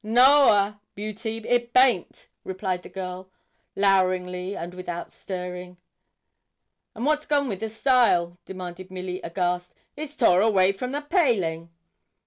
'No 0.03 0.49
a, 0.49 0.81
Beauty; 0.95 1.37
it 1.47 1.73
baint,' 1.73 2.27
replied 2.43 2.81
the 2.81 2.89
girl, 2.89 3.29
loweringly, 3.75 4.55
and 4.57 4.73
without 4.73 5.11
stirring. 5.11 5.77
'And 6.95 7.05
what's 7.05 7.27
gone 7.27 7.47
with 7.47 7.59
the 7.59 7.69
stile?' 7.69 8.39
demanded 8.47 8.89
Milly, 8.89 9.21
aghast. 9.21 9.75
'It's 9.95 10.15
tore 10.15 10.41
away 10.41 10.71
from 10.71 10.91
the 10.91 11.01
paling!' 11.01 11.69